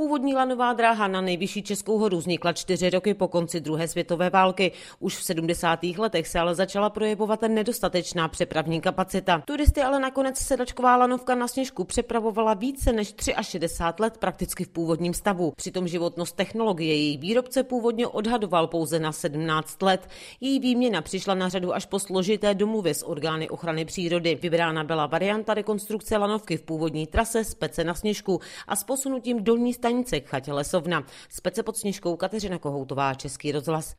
Původní 0.00 0.34
lanová 0.34 0.72
dráha 0.72 1.08
na 1.08 1.20
nejvyšší 1.20 1.62
Českou 1.62 1.98
horu 1.98 2.18
vznikla 2.18 2.52
čtyři 2.52 2.90
roky 2.90 3.14
po 3.14 3.28
konci 3.28 3.60
druhé 3.60 3.88
světové 3.88 4.30
války. 4.30 4.72
Už 4.98 5.16
v 5.16 5.24
70. 5.24 5.82
letech 5.82 6.28
se 6.28 6.38
ale 6.38 6.54
začala 6.54 6.90
projevovat 6.90 7.42
nedostatečná 7.42 8.28
přepravní 8.28 8.80
kapacita. 8.80 9.42
Turisty 9.46 9.82
ale 9.82 10.00
nakonec 10.00 10.38
sedačková 10.38 10.96
lanovka 10.96 11.34
na 11.34 11.48
sněžku 11.48 11.84
přepravovala 11.84 12.54
více 12.54 12.92
než 12.92 13.14
63 13.42 14.02
let 14.02 14.18
prakticky 14.18 14.64
v 14.64 14.68
původním 14.68 15.14
stavu. 15.14 15.52
Přitom 15.56 15.88
životnost 15.88 16.36
technologie 16.36 16.94
její 16.94 17.18
výrobce 17.18 17.62
původně 17.62 18.06
odhadoval 18.06 18.66
pouze 18.66 18.98
na 18.98 19.12
17 19.12 19.82
let. 19.82 20.08
Její 20.40 20.60
výměna 20.60 21.02
přišla 21.02 21.34
na 21.34 21.48
řadu 21.48 21.74
až 21.74 21.86
po 21.86 21.98
složité 21.98 22.54
domluvě 22.54 22.94
s 22.94 23.06
orgány 23.06 23.48
ochrany 23.48 23.84
přírody. 23.84 24.38
Vybrána 24.42 24.84
byla 24.84 25.06
varianta 25.06 25.54
rekonstrukce 25.54 26.16
lanovky 26.16 26.56
v 26.56 26.62
původní 26.62 27.06
trase 27.06 27.44
z 27.44 27.54
Pece 27.54 27.84
na 27.84 27.94
sněžku 27.94 28.40
a 28.68 28.76
s 28.76 28.84
posunutím 28.84 29.44
dolní 29.44 29.74
stanice 29.74 29.89
k 30.20 30.28
chatě 30.28 30.52
Lesovna. 30.52 31.04
Z 31.28 31.40
Pece 31.40 31.62
pod 31.62 31.76
Sněžkou 31.76 32.16
Kateřina 32.16 32.58
Kohoutová, 32.58 33.14
Český 33.14 33.52
rozhlas. 33.52 33.94